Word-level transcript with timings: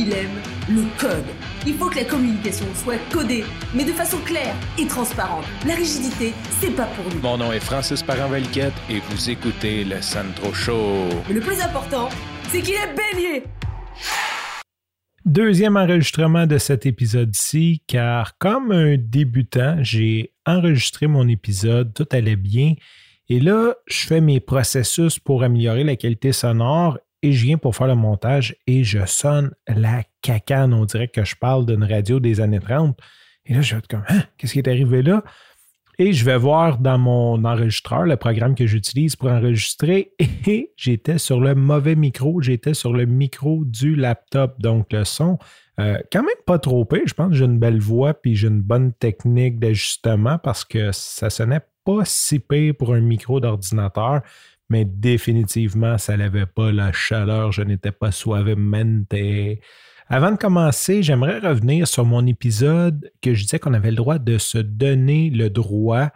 il 0.00 0.12
aime 0.14 0.40
le 0.68 0.82
code. 0.98 1.26
Il 1.66 1.74
faut 1.74 1.90
que 1.90 1.96
la 1.96 2.04
communication 2.04 2.64
soit 2.74 2.98
codée, 3.12 3.44
mais 3.74 3.84
de 3.84 3.92
façon 3.92 4.16
claire 4.24 4.54
et 4.78 4.86
transparente. 4.86 5.44
La 5.66 5.74
rigidité, 5.74 6.32
c'est 6.58 6.74
pas 6.74 6.86
pour 6.86 7.04
nous. 7.12 7.20
Mon 7.20 7.36
nom 7.36 7.52
est 7.52 7.60
Francis 7.60 8.02
Parent-Valquette 8.02 8.72
et 8.88 9.00
vous 9.00 9.28
écoutez 9.28 9.84
le 9.84 10.00
Sandro 10.00 10.54
Show. 10.54 11.08
Mais 11.28 11.34
le 11.34 11.40
plus 11.40 11.60
important, 11.60 12.08
c'est 12.48 12.62
qu'il 12.62 12.74
est 12.74 12.94
bélier. 12.96 13.44
Deuxième 15.26 15.76
enregistrement 15.76 16.46
de 16.46 16.56
cet 16.56 16.86
épisode-ci, 16.86 17.82
car 17.86 18.38
comme 18.38 18.72
un 18.72 18.96
débutant, 18.96 19.76
j'ai 19.82 20.32
enregistré 20.46 21.08
mon 21.08 21.28
épisode, 21.28 21.92
tout 21.92 22.08
allait 22.10 22.36
bien. 22.36 22.72
Et 23.28 23.38
là, 23.38 23.74
je 23.86 24.06
fais 24.06 24.22
mes 24.22 24.40
processus 24.40 25.18
pour 25.18 25.42
améliorer 25.42 25.84
la 25.84 25.96
qualité 25.96 26.32
sonore 26.32 26.98
et 27.22 27.32
je 27.32 27.44
viens 27.44 27.58
pour 27.58 27.76
faire 27.76 27.86
le 27.86 27.94
montage 27.94 28.56
et 28.66 28.84
je 28.84 29.04
sonne 29.06 29.50
la 29.68 30.02
cacane. 30.22 30.72
On 30.72 30.84
dirait 30.84 31.08
que 31.08 31.24
je 31.24 31.36
parle 31.36 31.66
d'une 31.66 31.84
radio 31.84 32.20
des 32.20 32.40
années 32.40 32.60
30. 32.60 32.98
Et 33.46 33.54
là, 33.54 33.62
je 33.62 33.74
vais 33.74 33.78
être 33.78 33.88
comme, 33.88 34.04
hein, 34.08 34.22
qu'est-ce 34.36 34.52
qui 34.52 34.58
est 34.58 34.68
arrivé 34.68 35.02
là? 35.02 35.22
Et 35.98 36.14
je 36.14 36.24
vais 36.24 36.38
voir 36.38 36.78
dans 36.78 36.96
mon 36.96 37.44
enregistreur, 37.44 38.04
le 38.04 38.16
programme 38.16 38.54
que 38.54 38.66
j'utilise 38.66 39.16
pour 39.16 39.28
enregistrer, 39.28 40.12
et 40.46 40.72
j'étais 40.74 41.18
sur 41.18 41.40
le 41.40 41.54
mauvais 41.54 41.94
micro, 41.94 42.40
j'étais 42.40 42.72
sur 42.72 42.94
le 42.94 43.04
micro 43.04 43.64
du 43.66 43.96
laptop. 43.96 44.58
Donc 44.60 44.92
le 44.94 45.04
son, 45.04 45.38
euh, 45.78 45.98
quand 46.10 46.22
même 46.22 46.30
pas 46.46 46.58
trop 46.58 46.86
pire. 46.86 47.02
Je 47.04 47.12
pense 47.12 47.30
que 47.30 47.36
j'ai 47.36 47.44
une 47.44 47.58
belle 47.58 47.80
voix 47.80 48.14
puis 48.14 48.34
j'ai 48.34 48.48
une 48.48 48.62
bonne 48.62 48.94
technique 48.94 49.58
d'ajustement 49.58 50.38
parce 50.38 50.64
que 50.64 50.90
ça 50.92 51.28
sonnait 51.28 51.60
pas 51.84 52.04
si 52.04 52.38
pire 52.38 52.74
pour 52.78 52.94
un 52.94 53.00
micro 53.00 53.40
d'ordinateur, 53.40 54.22
mais 54.70 54.84
définitivement, 54.84 55.98
ça 55.98 56.16
n'avait 56.16 56.46
pas 56.46 56.72
la 56.72 56.92
chaleur. 56.92 57.52
Je 57.52 57.62
n'étais 57.62 57.92
pas 57.92 58.12
suavemente. 58.12 59.12
Avant 60.08 60.30
de 60.30 60.36
commencer, 60.36 61.02
j'aimerais 61.02 61.40
revenir 61.40 61.86
sur 61.86 62.04
mon 62.04 62.26
épisode 62.26 63.12
que 63.20 63.34
je 63.34 63.42
disais 63.42 63.58
qu'on 63.58 63.74
avait 63.74 63.90
le 63.90 63.96
droit 63.96 64.18
de 64.18 64.38
se 64.38 64.58
donner 64.58 65.30
le 65.30 65.50
droit 65.50 66.10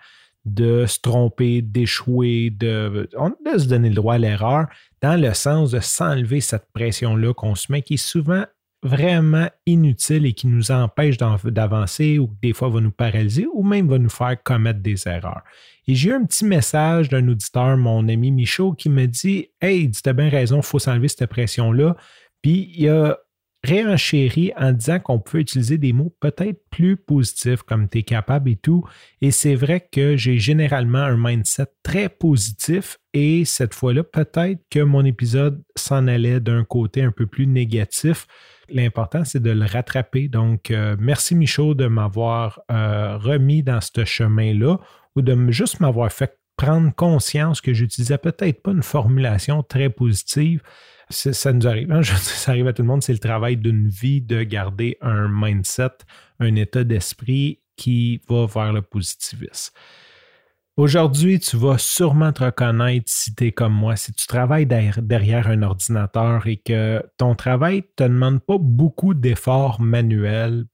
de 0.44 0.84
se 0.86 1.00
tromper, 1.00 1.62
d'échouer, 1.62 2.50
de, 2.50 3.08
de 3.12 3.58
se 3.58 3.66
donner 3.66 3.88
le 3.88 3.94
droit 3.94 4.14
à 4.14 4.18
l'erreur, 4.18 4.66
dans 5.00 5.20
le 5.20 5.32
sens 5.32 5.70
de 5.70 5.80
s'enlever 5.80 6.40
cette 6.40 6.66
pression-là 6.72 7.32
qu'on 7.32 7.54
se 7.54 7.72
met, 7.72 7.82
qui 7.82 7.94
est 7.94 7.96
souvent 7.96 8.44
vraiment 8.84 9.48
inutile 9.64 10.26
et 10.26 10.34
qui 10.34 10.46
nous 10.46 10.70
empêche 10.70 11.16
d'avancer 11.16 12.18
ou 12.18 12.30
des 12.42 12.52
fois 12.52 12.68
va 12.68 12.80
nous 12.80 12.90
paralyser 12.90 13.46
ou 13.52 13.64
même 13.64 13.88
va 13.88 13.98
nous 13.98 14.10
faire 14.10 14.40
commettre 14.42 14.80
des 14.80 15.08
erreurs. 15.08 15.42
Et 15.88 15.94
j'ai 15.94 16.10
eu 16.10 16.12
un 16.12 16.24
petit 16.24 16.44
message 16.44 17.08
d'un 17.08 17.26
auditeur, 17.28 17.76
mon 17.78 18.06
ami 18.08 18.30
Michaud, 18.30 18.74
qui 18.74 18.90
me 18.90 19.06
dit 19.06 19.48
Hey, 19.60 19.90
tu 19.90 20.06
as 20.08 20.12
bien 20.12 20.28
raison, 20.28 20.58
il 20.58 20.62
faut 20.62 20.78
s'enlever 20.78 21.08
cette 21.08 21.26
pression-là. 21.26 21.96
Puis 22.42 22.72
il 22.76 22.88
a 22.90 23.16
réenchéri 23.64 24.52
en 24.56 24.72
disant 24.72 25.00
qu'on 25.00 25.18
peut 25.18 25.40
utiliser 25.40 25.78
des 25.78 25.92
mots 25.92 26.14
peut-être 26.20 26.60
plus 26.70 26.96
positifs 26.96 27.62
comme 27.62 27.88
tu 27.88 27.98
es 27.98 28.02
capable 28.02 28.50
et 28.50 28.56
tout. 28.56 28.84
Et 29.20 29.30
c'est 29.30 29.54
vrai 29.54 29.86
que 29.90 30.16
j'ai 30.16 30.38
généralement 30.38 30.98
un 30.98 31.16
mindset 31.16 31.66
très 31.82 32.08
positif 32.08 32.98
et 33.14 33.44
cette 33.44 33.74
fois-là, 33.74 34.04
peut-être 34.04 34.60
que 34.70 34.80
mon 34.80 35.04
épisode 35.04 35.62
s'en 35.76 36.06
allait 36.06 36.40
d'un 36.40 36.64
côté 36.64 37.02
un 37.02 37.10
peu 37.10 37.26
plus 37.26 37.46
négatif. 37.46 38.26
L'important, 38.68 39.24
c'est 39.24 39.42
de 39.42 39.50
le 39.50 39.64
rattraper. 39.64 40.28
Donc, 40.28 40.70
euh, 40.70 40.96
merci 40.98 41.34
Michaud 41.34 41.74
de 41.74 41.86
m'avoir 41.86 42.60
euh, 42.70 43.16
remis 43.16 43.62
dans 43.62 43.80
ce 43.80 44.04
chemin-là 44.04 44.78
ou 45.16 45.22
de 45.22 45.50
juste 45.50 45.80
m'avoir 45.80 46.12
fait 46.12 46.38
prendre 46.56 46.94
conscience 46.94 47.60
que 47.60 47.74
j'utilisais 47.74 48.18
peut-être 48.18 48.62
pas 48.62 48.70
une 48.70 48.82
formulation 48.82 49.62
très 49.62 49.90
positive 49.90 50.62
ça 51.10 51.52
nous 51.52 51.66
arrive. 51.66 51.90
Hein? 51.92 52.02
ça 52.02 52.52
arrive 52.52 52.66
à 52.66 52.72
tout 52.72 52.82
le 52.82 52.88
monde. 52.88 53.02
C'est 53.02 53.12
le 53.12 53.18
travail 53.18 53.56
d'une 53.56 53.88
vie 53.88 54.20
de 54.20 54.42
garder 54.42 54.98
un 55.00 55.28
mindset, 55.28 55.90
un 56.40 56.54
état 56.56 56.84
d'esprit 56.84 57.60
qui 57.76 58.20
va 58.28 58.46
vers 58.46 58.72
le 58.72 58.82
positivisme. 58.82 59.72
Aujourd'hui, 60.76 61.38
tu 61.38 61.56
vas 61.56 61.78
sûrement 61.78 62.32
te 62.32 62.42
reconnaître 62.42 63.06
si 63.06 63.32
tu 63.34 63.46
es 63.46 63.52
comme 63.52 63.74
moi, 63.74 63.94
si 63.94 64.12
tu 64.12 64.26
travailles 64.26 64.66
derrière 64.66 65.46
un 65.46 65.62
ordinateur 65.62 66.48
et 66.48 66.56
que 66.56 67.00
ton 67.16 67.36
travail 67.36 67.76
ne 67.76 67.82
te 67.96 68.02
demande 68.04 68.40
pas 68.40 68.58
beaucoup 68.58 69.14
d'efforts 69.14 69.80
manuels. 69.80 70.64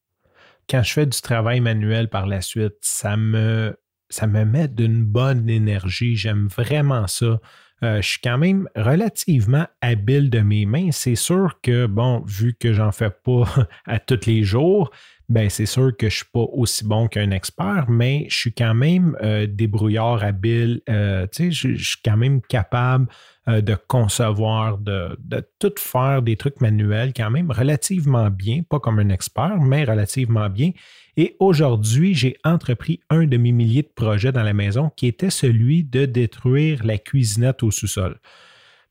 Quand 0.71 0.83
je 0.83 0.93
fais 0.93 1.07
du 1.07 1.21
travail 1.21 1.61
manuel 1.61 2.09
par 2.09 2.27
la 2.27 2.41
suite, 2.41 2.77
ça 2.81 3.19
me, 3.19 3.77
ça 4.11 4.27
me 4.27 4.45
met 4.45 4.69
d'une 4.69 5.05
bonne 5.05 5.49
énergie. 5.49 6.17
J'aime 6.17 6.49
vraiment 6.49 7.07
ça. 7.07 7.41
Euh, 7.83 8.03
je 8.03 8.09
suis 8.09 8.21
quand 8.23 8.37
même 8.37 8.69
relativement 8.77 9.67
habile 9.81 10.29
de 10.29 10.41
mes 10.41 10.67
mains. 10.67 10.91
C'est 10.91 11.15
sûr 11.15 11.61
que, 11.63 11.87
bon, 11.87 12.23
vu 12.27 12.55
que 12.55 12.75
j'en 12.75 12.93
fais 12.93 13.11
pas 13.11 13.45
à 13.87 13.99
tous 13.99 14.27
les 14.27 14.43
jours, 14.43 14.91
ben 15.31 15.49
c'est 15.49 15.67
sûr 15.67 15.97
que 15.97 16.09
je 16.09 16.17
suis 16.17 16.31
pas 16.33 16.45
aussi 16.53 16.85
bon 16.85 17.09
qu'un 17.09 17.31
expert, 17.31 17.87
mais 17.89 18.27
je 18.29 18.37
suis 18.37 18.53
quand 18.53 18.75
même 18.75 19.17
euh, 19.23 19.47
débrouillard 19.47 20.23
habile. 20.23 20.83
Euh, 20.89 21.27
sais, 21.33 21.51
je, 21.51 21.75
suis 21.77 21.99
quand 22.05 22.17
même 22.17 22.43
capable 22.43 23.07
de 23.47 23.75
concevoir, 23.89 24.79
de, 24.79 25.17
de, 25.19 25.45
tout 25.59 25.73
faire 25.77 26.23
des 26.23 26.37
trucs 26.37 26.61
manuels 26.61 27.13
quand 27.17 27.31
même 27.31 27.51
relativement 27.51 28.31
bien, 28.31 28.63
pas 28.63 28.79
comme 28.79 29.01
un 29.01 29.09
expert, 29.09 29.61
mais 29.61 29.83
relativement 29.83 30.49
bien. 30.49 30.71
Et 31.17 31.37
aujourd'hui, 31.41 32.15
j'ai 32.15 32.37
entrepris 32.45 33.01
un 33.11 33.25
de 33.25 33.37
mes 33.37 33.51
milliers 33.51 33.83
de 33.83 33.93
projets 33.93 34.31
dans 34.31 34.45
la 34.45 34.53
maison 34.53 34.91
qui 34.95 35.07
était 35.07 35.31
celui 35.31 35.83
de 35.83 36.07
détruire 36.07 36.85
la 36.85 36.99
cuisinette 36.99 37.63
au 37.63 37.71
sous-sol. 37.71 38.21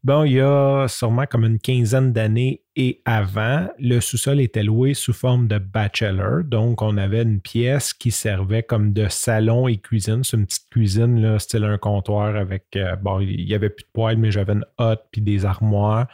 Bon, 0.02 0.24
il 0.24 0.32
y 0.34 0.40
a 0.40 0.88
sûrement 0.88 1.26
comme 1.26 1.44
une 1.44 1.60
quinzaine 1.60 2.14
d'années 2.14 2.62
et 2.78 3.02
avant, 3.04 3.68
le 3.80 4.00
sous-sol 4.00 4.40
était 4.40 4.64
loué 4.64 4.94
sous 4.94 5.12
forme 5.12 5.50
de 5.50 5.58
bachelor. 5.58 6.46
Donc, 6.46 6.82
on 6.82 6.96
avait 6.96 7.24
une 7.24 7.42
pièce 7.42 7.92
qui 7.94 8.10
servait 8.12 8.64
comme 8.64 8.94
de 8.94 9.10
salon 9.10 9.68
et 9.68 9.76
cuisine. 9.76 10.24
C'est 10.24 10.38
une 10.38 10.46
petite 10.46 10.70
cuisine, 10.70 11.22
là, 11.22 11.38
style 11.38 11.66
un 11.66 11.78
comptoir 11.78 12.38
avec. 12.38 12.68
Euh, 12.78 12.96
bon, 12.96 13.20
il 13.20 13.46
n'y 13.46 13.54
avait 13.54 13.70
plus 13.70 13.84
de 13.84 13.90
poêle, 13.92 14.18
mais 14.18 14.32
j'avais 14.32 14.54
une 14.54 14.66
hotte 14.78 15.04
puis 15.12 15.20
des 15.20 15.44
armoires. 15.44 16.08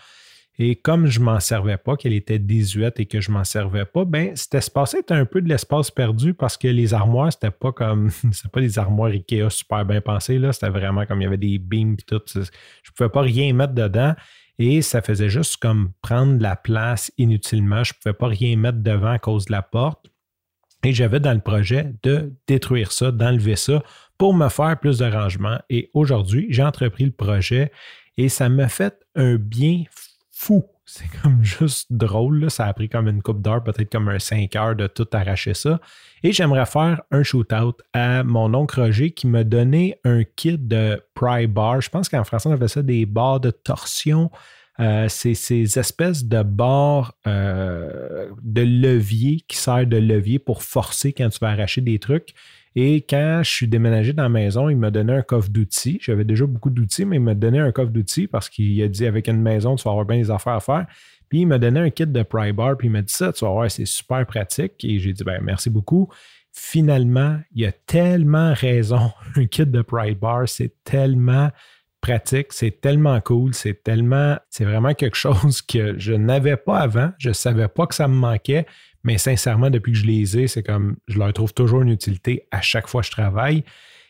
Et 0.57 0.75
comme 0.77 1.07
je 1.07 1.19
m'en 1.19 1.39
servais 1.39 1.77
pas, 1.77 1.97
qu'elle 1.97 2.13
était 2.13 2.39
désuète 2.39 2.99
et 2.99 3.05
que 3.05 3.19
je 3.19 3.29
m'en 3.29 3.43
servais 3.43 3.83
pas, 3.85 4.05
ben 4.05 4.35
cet 4.35 4.55
espace 4.55 4.93
était 4.93 5.13
un 5.13 5.25
peu 5.25 5.41
de 5.41 5.49
l'espace 5.49 5.91
perdu 5.91 6.33
parce 6.33 6.55
que 6.55 6.69
les 6.69 6.93
armoires, 6.93 7.31
c'était 7.33 7.51
pas 7.51 7.73
comme 7.73 8.09
c'était 8.31 8.49
pas 8.49 8.61
des 8.61 8.79
armoires 8.79 9.11
Ikea 9.11 9.49
super 9.49 9.85
bien 9.85 9.99
pensées. 9.99 10.39
Là. 10.39 10.53
C'était 10.53 10.69
vraiment 10.69 11.05
comme 11.05 11.21
il 11.21 11.25
y 11.25 11.27
avait 11.27 11.37
des 11.37 11.57
beams 11.57 11.93
et 11.99 12.03
tout. 12.03 12.21
Je 12.33 12.91
pouvais 12.95 13.09
pas 13.09 13.21
rien 13.21 13.53
mettre 13.53 13.73
dedans. 13.73 14.15
Et 14.57 14.81
ça 14.81 15.01
faisait 15.01 15.27
juste 15.27 15.57
comme 15.57 15.91
prendre 16.01 16.37
de 16.37 16.43
la 16.43 16.55
place 16.55 17.11
inutilement. 17.17 17.83
Je 17.83 17.91
ne 17.93 18.01
pouvais 18.01 18.13
pas 18.13 18.27
rien 18.27 18.55
mettre 18.55 18.77
devant 18.77 19.11
à 19.11 19.19
cause 19.19 19.45
de 19.45 19.51
la 19.51 19.61
porte. 19.61 20.07
Et 20.85 20.93
j'avais 20.93 21.19
dans 21.19 21.33
le 21.33 21.41
projet 21.41 21.93
de 22.03 22.31
détruire 22.47 22.91
ça, 22.91 23.11
d'enlever 23.11 23.57
ça 23.57 23.83
pour 24.17 24.33
me 24.33 24.47
faire 24.47 24.79
plus 24.79 24.99
de 24.99 25.05
rangement. 25.05 25.59
Et 25.69 25.89
aujourd'hui, 25.93 26.47
j'ai 26.51 26.63
entrepris 26.63 27.05
le 27.05 27.11
projet 27.11 27.71
et 28.17 28.29
ça 28.29 28.47
m'a 28.47 28.69
fait 28.69 28.95
un 29.15 29.35
bien 29.35 29.83
fou. 30.35 30.65
C'est 30.85 31.07
comme 31.23 31.43
juste 31.43 31.87
drôle. 31.91 32.51
Ça 32.51 32.67
a 32.67 32.73
pris 32.73 32.89
comme 32.89 33.07
une 33.07 33.23
coupe 33.23 33.41
d'heure, 33.41 33.63
peut-être 33.63 33.91
comme 33.91 34.09
un 34.09 34.19
5 34.19 34.55
heures 34.55 34.75
de 34.75 34.85
tout 34.85 35.07
arracher 35.13 35.55
ça. 35.55 35.79
Et 36.21 36.31
j'aimerais 36.31 36.67
faire 36.67 37.01
un 37.09 37.23
shootout 37.23 37.77
à 37.93 38.23
mon 38.23 38.53
oncle 38.53 38.79
Roger 38.79 39.11
qui 39.11 39.25
m'a 39.25 39.43
donné 39.43 39.97
un 40.03 40.23
kit 40.23 40.57
de 40.59 41.01
pry 41.15 41.47
bar. 41.47 41.81
Je 41.81 41.89
pense 41.89 42.09
qu'en 42.09 42.23
français, 42.23 42.49
on 42.49 42.51
appelle 42.51 42.69
ça 42.69 42.83
des 42.83 43.05
barres 43.07 43.39
de 43.39 43.49
torsion. 43.49 44.29
Euh, 44.79 45.07
c'est 45.07 45.35
ces 45.35 45.79
espèces 45.79 46.25
de 46.25 46.43
barres 46.43 47.13
euh, 47.25 48.29
de 48.43 48.61
levier 48.61 49.41
qui 49.47 49.55
servent 49.55 49.85
de 49.85 49.97
levier 49.97 50.37
pour 50.37 50.63
forcer 50.63 51.13
quand 51.13 51.29
tu 51.29 51.39
vas 51.39 51.49
arracher 51.49 51.81
des 51.81 51.97
trucs. 51.97 52.35
Et 52.75 52.97
quand 52.97 53.41
je 53.41 53.49
suis 53.49 53.67
déménagé 53.67 54.11
dans 54.11 54.23
la 54.23 54.29
maison, 54.29 54.67
il 54.67 54.75
m'a 54.75 54.91
donné 54.91 55.13
un 55.13 55.21
coffre 55.21 55.49
d'outils. 55.49 55.97
J'avais 56.01 56.25
déjà 56.25 56.45
beaucoup 56.45 56.69
d'outils, 56.69 57.05
mais 57.05 57.15
il 57.15 57.21
m'a 57.21 57.33
donné 57.33 57.59
un 57.59 57.71
coffre 57.71 57.91
d'outils 57.91 58.27
parce 58.27 58.49
qu'il 58.49 58.81
a 58.83 58.89
dit 58.89 59.05
avec 59.05 59.29
une 59.29 59.41
maison, 59.41 59.75
tu 59.75 59.83
vas 59.83 59.91
avoir 59.91 60.05
bien 60.05 60.17
des 60.17 60.29
affaires 60.29 60.53
à 60.53 60.59
faire. 60.59 60.85
Puis 61.29 61.41
il 61.41 61.45
m'a 61.45 61.57
donné 61.57 61.79
un 61.79 61.89
kit 61.89 62.05
de 62.05 62.23
pry 62.23 62.51
bar, 62.51 62.77
puis 62.77 62.87
il 62.87 62.91
m'a 62.91 63.01
dit 63.01 63.13
ça, 63.13 63.31
tu 63.31 63.45
vas 63.45 63.51
voir, 63.51 63.71
c'est 63.71 63.85
super 63.85 64.25
pratique. 64.25 64.83
Et 64.83 64.99
j'ai 64.99 65.13
dit, 65.13 65.23
ben 65.23 65.39
merci 65.41 65.69
beaucoup. 65.69 66.09
Finalement, 66.51 67.39
il 67.53 67.65
a 67.65 67.71
tellement 67.71 68.53
raison. 68.53 69.11
Un 69.35 69.45
kit 69.45 69.65
de 69.65 69.81
pry 69.81 70.13
bar, 70.13 70.47
c'est 70.47 70.73
tellement 70.83 71.49
pratique, 72.01 72.53
c'est 72.53 72.81
tellement 72.81 73.19
cool, 73.19 73.55
c'est 73.55 73.83
tellement, 73.83 74.37
c'est 74.49 74.65
vraiment 74.65 74.93
quelque 74.93 75.17
chose 75.17 75.61
que 75.63 75.97
je 75.97 76.13
n'avais 76.13 76.55
pas 76.57 76.79
avant. 76.79 77.11
Je 77.17 77.29
ne 77.29 77.33
savais 77.33 77.67
pas 77.67 77.87
que 77.87 77.95
ça 77.95 78.07
me 78.07 78.13
manquait, 78.13 78.67
mais 79.05 79.19
sincèrement, 79.19 79.69
depuis 79.69 79.91
que 79.91 79.99
je 79.99 80.05
les 80.05 80.37
ai, 80.39 80.47
c'est 80.47 80.63
comme 80.63 80.97
je 81.07 81.19
leur 81.19 81.31
trouve 81.31 81.53
toujours 81.53 81.83
une 81.83 81.89
utilité 81.89 82.47
à 82.49 82.61
chaque 82.61 82.87
fois 82.87 83.01
que 83.01 83.07
je 83.07 83.11
travaille. 83.11 83.63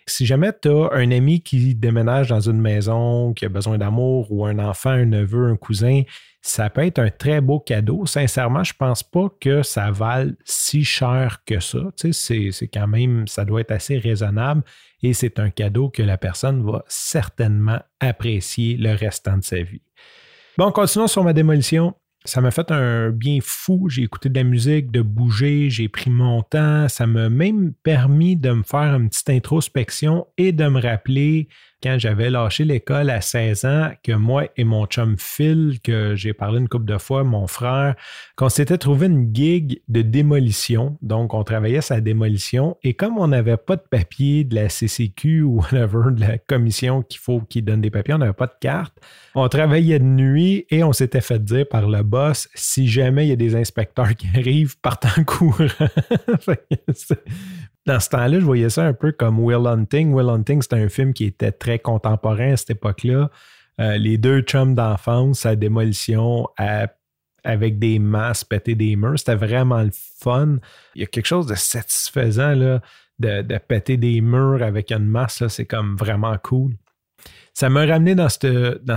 Si 0.07 0.25
jamais 0.25 0.51
tu 0.61 0.69
as 0.69 0.89
un 0.93 1.11
ami 1.11 1.41
qui 1.41 1.75
déménage 1.75 2.29
dans 2.29 2.39
une 2.39 2.61
maison, 2.61 3.33
qui 3.33 3.43
a 3.43 3.49
besoin 3.49 3.77
d'amour, 3.77 4.31
ou 4.31 4.45
un 4.45 4.57
enfant, 4.57 4.91
un 4.91 5.05
neveu, 5.05 5.49
un 5.49 5.57
cousin, 5.57 6.03
ça 6.41 6.69
peut 6.69 6.85
être 6.85 6.99
un 6.99 7.09
très 7.09 7.41
beau 7.41 7.59
cadeau. 7.59 8.05
Sincèrement, 8.05 8.63
je 8.63 8.71
ne 8.71 8.77
pense 8.77 9.03
pas 9.03 9.27
que 9.41 9.63
ça 9.63 9.91
vale 9.91 10.37
si 10.45 10.85
cher 10.85 11.41
que 11.45 11.59
ça. 11.59 11.79
Tu 11.99 12.13
sais, 12.13 12.49
c'est 12.51 12.67
quand 12.69 12.87
même, 12.87 13.27
ça 13.27 13.43
doit 13.43 13.61
être 13.61 13.71
assez 13.71 13.97
raisonnable 13.97 14.63
et 15.03 15.13
c'est 15.13 15.39
un 15.39 15.49
cadeau 15.49 15.89
que 15.89 16.03
la 16.03 16.17
personne 16.17 16.65
va 16.65 16.85
certainement 16.87 17.81
apprécier 17.99 18.77
le 18.77 18.93
restant 18.93 19.37
de 19.37 19.43
sa 19.43 19.61
vie. 19.61 19.81
Bon, 20.57 20.71
continuons 20.71 21.07
sur 21.07 21.25
ma 21.25 21.33
démolition. 21.33 21.95
Ça 22.25 22.41
m'a 22.41 22.49
fait 22.49 22.71
un 22.71 23.11
bien 23.11 23.37
fou. 23.41 23.87
J'ai 23.87 24.01
écouté 24.01 24.29
de 24.29 24.35
la 24.35 24.43
musique, 24.43 24.91
de 24.91 25.01
bouger, 25.01 25.69
j'ai 25.69 25.87
pris 25.87 26.09
mon 26.09 26.41
temps. 26.41 26.89
Ça 26.89 27.05
m'a 27.05 27.29
même 27.29 27.73
permis 27.83 28.35
de 28.35 28.51
me 28.51 28.63
faire 28.63 28.95
une 28.95 29.09
petite 29.09 29.29
introspection 29.29 30.25
et 30.37 30.51
de 30.51 30.67
me 30.67 30.81
rappeler 30.81 31.47
quand 31.81 31.97
j'avais 31.99 32.29
lâché 32.29 32.65
l'école 32.65 33.09
à 33.09 33.21
16 33.21 33.65
ans, 33.65 33.91
que 34.03 34.13
moi 34.13 34.45
et 34.57 34.63
mon 34.63 34.85
chum 34.85 35.15
Phil, 35.17 35.79
que 35.83 36.15
j'ai 36.15 36.33
parlé 36.33 36.59
une 36.59 36.67
couple 36.67 36.85
de 36.85 36.97
fois, 36.97 37.23
mon 37.23 37.47
frère, 37.47 37.95
qu'on 38.35 38.49
s'était 38.49 38.77
trouvé 38.77 39.07
une 39.07 39.33
gig 39.33 39.81
de 39.87 40.01
démolition. 40.01 40.97
Donc, 41.01 41.33
on 41.33 41.43
travaillait 41.43 41.81
sa 41.81 42.01
démolition. 42.01 42.77
Et 42.83 42.93
comme 42.93 43.17
on 43.17 43.27
n'avait 43.27 43.57
pas 43.57 43.75
de 43.75 43.83
papier 43.89 44.43
de 44.43 44.55
la 44.55 44.69
CCQ 44.69 45.43
ou 45.43 45.59
whatever, 45.59 46.11
de 46.11 46.21
la 46.21 46.37
commission 46.37 47.01
qu'il 47.01 47.19
faut 47.19 47.41
qu'il 47.41 47.65
donne 47.65 47.81
des 47.81 47.91
papiers, 47.91 48.13
on 48.13 48.19
n'avait 48.19 48.33
pas 48.33 48.47
de 48.47 48.55
carte, 48.59 48.97
on 49.35 49.47
travaillait 49.49 49.99
de 49.99 50.05
nuit 50.05 50.65
et 50.69 50.83
on 50.83 50.93
s'était 50.93 51.21
fait 51.21 51.43
dire 51.43 51.65
par 51.69 51.87
le 51.87 52.03
boss, 52.03 52.47
si 52.55 52.87
jamais 52.87 53.25
il 53.25 53.29
y 53.29 53.33
a 53.33 53.37
des 53.37 53.55
inspecteurs 53.55 54.15
qui 54.15 54.27
arrivent, 54.35 54.77
partant 54.79 55.23
courant 55.25 55.65
dans 57.85 57.99
ce 57.99 58.09
temps-là, 58.09 58.39
je 58.39 58.45
voyais 58.45 58.69
ça 58.69 58.83
un 58.83 58.93
peu 58.93 59.11
comme 59.11 59.39
Will 59.39 59.67
Hunting. 59.67 60.11
Will 60.11 60.29
Hunting, 60.29 60.61
c'était 60.61 60.77
un 60.77 60.89
film 60.89 61.13
qui 61.13 61.25
était 61.25 61.51
très 61.51 61.79
contemporain 61.79 62.53
à 62.53 62.57
cette 62.57 62.71
époque-là. 62.71 63.29
Euh, 63.79 63.97
les 63.97 64.17
deux 64.17 64.41
chums 64.41 64.73
d'enfance 64.73 65.45
à 65.45 65.55
démolition, 65.55 66.47
avec 67.43 67.77
des 67.77 67.99
masses, 67.99 68.43
péter 68.43 68.75
des 68.75 68.95
murs. 68.95 69.19
C'était 69.19 69.35
vraiment 69.35 69.83
le 69.83 69.91
fun. 69.93 70.57
Il 70.95 71.01
y 71.01 71.03
a 71.03 71.07
quelque 71.07 71.27
chose 71.27 71.45
de 71.45 71.55
satisfaisant 71.55 72.55
de, 72.55 73.41
de 73.41 73.57
péter 73.59 73.97
des 73.97 74.21
murs 74.21 74.63
avec 74.63 74.91
une 74.91 75.05
masse. 75.05 75.45
C'est 75.47 75.65
comme 75.65 75.95
vraiment 75.95 76.35
cool. 76.41 76.73
Ça 77.53 77.69
m'a 77.69 77.85
ramené 77.85 78.15
dans, 78.15 78.27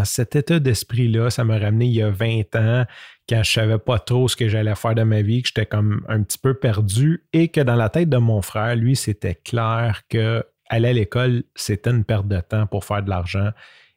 cet 0.04 0.36
état 0.36 0.58
d'esprit-là. 0.58 1.30
Ça 1.30 1.44
m'a 1.44 1.58
ramené 1.58 1.86
il 1.86 1.94
y 1.94 2.02
a 2.02 2.10
20 2.10 2.56
ans 2.56 2.84
quand 3.28 3.42
je 3.42 3.52
savais 3.52 3.78
pas 3.78 3.98
trop 3.98 4.26
ce 4.26 4.36
que 4.36 4.48
j'allais 4.48 4.74
faire 4.74 4.94
de 4.94 5.02
ma 5.02 5.22
vie, 5.22 5.42
que 5.42 5.48
j'étais 5.48 5.66
comme 5.66 6.04
un 6.08 6.22
petit 6.22 6.38
peu 6.38 6.54
perdu 6.54 7.24
et 7.32 7.48
que 7.48 7.60
dans 7.60 7.76
la 7.76 7.88
tête 7.88 8.08
de 8.08 8.16
mon 8.16 8.42
frère, 8.42 8.74
lui, 8.74 8.96
c'était 8.96 9.34
clair 9.34 10.02
que 10.08 10.44
aller 10.68 10.88
à 10.88 10.92
l'école, 10.92 11.44
c'était 11.54 11.90
une 11.90 12.04
perte 12.04 12.26
de 12.26 12.40
temps 12.40 12.66
pour 12.66 12.84
faire 12.84 13.02
de 13.02 13.10
l'argent. 13.10 13.50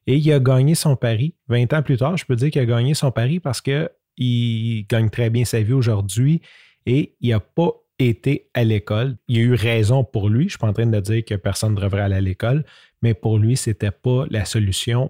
Et 0.08 0.18
il 0.18 0.34
a 0.34 0.40
gagné 0.40 0.76
son 0.76 0.96
pari. 0.96 1.36
20 1.48 1.74
ans 1.74 1.82
plus 1.82 1.98
tard, 1.98 2.18
je 2.18 2.26
peux 2.26 2.36
dire 2.36 2.52
qu'il 2.52 2.62
a 2.62 2.66
gagné 2.66 2.94
son 2.94 3.12
pari 3.12 3.40
parce 3.40 3.62
qu'il 3.62 4.86
gagne 4.90 5.10
très 5.10 5.30
bien 5.30 5.46
sa 5.46 5.62
vie 5.62 5.74
aujourd'hui 5.74 6.42
et 6.86 7.16
il 7.22 7.30
n'a 7.30 7.40
pas 7.40 7.72
été 8.08 8.50
à 8.54 8.64
l'école. 8.64 9.18
Il 9.28 9.38
a 9.38 9.42
eu 9.42 9.54
raison 9.54 10.04
pour 10.04 10.30
lui. 10.30 10.42
Je 10.42 10.46
ne 10.46 10.50
suis 10.50 10.58
pas 10.60 10.68
en 10.68 10.74
train 10.74 10.86
de 10.86 11.00
dire 11.00 11.26
que 11.26 11.36
personne 11.36 11.76
ne 11.76 11.82
devrait 11.82 12.02
aller 12.02 12.16
à 12.16 12.22
l'école, 12.22 12.64
mais 13.02 13.14
pour 13.14 13.38
lui, 13.38 13.58
ce 13.58 13.70
n'était 13.70 13.92
pas 13.92 14.26
la 14.30 14.46
solution 14.46 15.10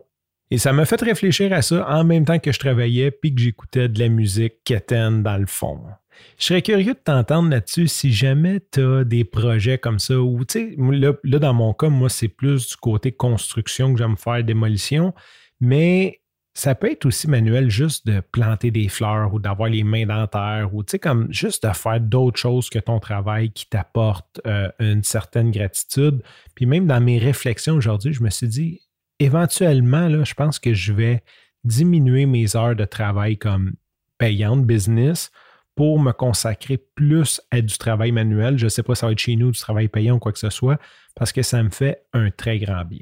et 0.52 0.58
ça 0.58 0.74
m'a 0.74 0.86
fait 0.86 1.02
réfléchir 1.02 1.54
à 1.54 1.62
ça 1.62 1.88
en 1.90 2.04
même 2.04 2.26
temps 2.26 2.38
que 2.38 2.52
je 2.52 2.60
travaillais 2.60 3.10
puis 3.10 3.34
que 3.34 3.42
j'écoutais 3.42 3.88
de 3.88 3.98
la 4.00 4.10
musique 4.10 4.56
quétaine 4.66 5.24
dans 5.24 5.38
le 5.38 5.46
fond. 5.46 5.80
Je 6.38 6.44
serais 6.44 6.62
curieux 6.62 6.94
de 6.94 7.00
t'entendre 7.00 7.50
là-dessus 7.50 7.88
si 7.88 8.12
jamais 8.12 8.60
tu 8.70 8.82
as 8.82 9.06
des 9.06 9.24
projets 9.24 9.78
comme 9.78 9.98
ça 9.98 10.20
ou, 10.20 10.44
tu 10.44 10.76
sais, 10.76 10.76
là, 10.78 11.14
là, 11.24 11.40
dans 11.40 11.54
mon 11.54 11.74
cas, 11.74 11.88
moi, 11.88 12.10
c'est 12.10 12.28
plus 12.28 12.68
du 12.68 12.76
côté 12.76 13.14
construction 13.14 13.94
que 13.94 14.00
j'aime 14.00 14.18
faire 14.18 14.44
démolition, 14.44 15.14
mais 15.62 16.21
ça 16.62 16.76
peut 16.76 16.92
être 16.92 17.08
aussi 17.08 17.28
manuel 17.28 17.72
juste 17.72 18.06
de 18.06 18.20
planter 18.20 18.70
des 18.70 18.88
fleurs 18.88 19.34
ou 19.34 19.40
d'avoir 19.40 19.68
les 19.68 19.84
mains 19.84 20.06
dans 20.06 20.28
terre 20.28 20.70
ou, 20.76 20.84
tu 20.84 20.92
sais, 20.92 21.00
comme 21.00 21.26
juste 21.34 21.66
de 21.66 21.74
faire 21.74 22.00
d'autres 22.00 22.40
choses 22.40 22.70
que 22.70 22.78
ton 22.78 23.00
travail 23.00 23.50
qui 23.50 23.66
t'apporte 23.66 24.40
euh, 24.46 24.70
une 24.78 25.04
certaine 25.04 25.50
gratitude. 25.50 26.22
Puis 26.54 26.68
même 26.68 26.86
dans 26.86 27.02
mes 27.02 27.18
réflexions 27.18 27.74
aujourd'hui, 27.74 28.14
je 28.14 28.22
me 28.22 28.30
suis 28.30 28.48
dit, 28.48 28.82
éventuellement, 29.18 30.08
là, 30.08 30.24
je 30.24 30.36
pense 30.36 30.60
que 30.60 30.76
je 30.76 30.94
vais 30.94 31.24
diminuer 31.64 32.28
mes 32.28 32.56
heures 32.56 32.76
de 32.76 32.86
travail 32.86 33.40
comme 33.40 33.74
payante 34.20 34.64
business 34.64 35.32
pour 35.74 36.00
me 36.00 36.12
consacrer 36.12 36.78
plus 36.78 37.42
à 37.50 37.62
du 37.62 37.76
travail 37.80 38.12
manuel. 38.12 38.60
Je 38.60 38.66
ne 38.66 38.70
sais 38.70 38.84
pas 38.84 38.94
si 38.94 39.00
ça 39.00 39.08
va 39.08 39.14
être 39.14 39.18
chez 39.18 39.36
nous, 39.36 39.50
du 39.50 39.60
travail 39.60 39.88
payant 39.88 40.18
ou 40.18 40.20
quoi 40.20 40.32
que 40.32 40.38
ce 40.38 40.52
soit, 40.52 40.80
parce 41.16 41.32
que 41.32 41.42
ça 41.42 41.64
me 41.64 41.72
fait 41.72 42.04
un 42.14 42.30
très 42.30 42.60
grand 42.60 42.86
bien. 42.86 43.02